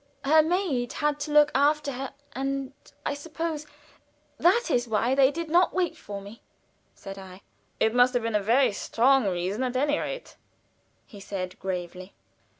[0.25, 2.73] Her maid had to look after her, and
[3.05, 3.67] I suppose
[4.39, 6.41] that is why they did not wait for me,"
[6.95, 7.43] said I.
[7.79, 10.37] "It must have been a very strong reason, at any rate,"
[11.05, 12.15] he said, gravely.